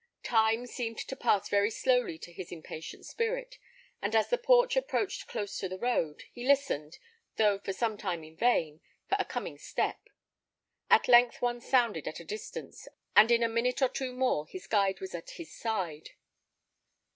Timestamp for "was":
15.01-15.13